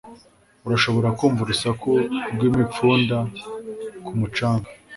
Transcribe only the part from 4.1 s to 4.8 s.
mucanga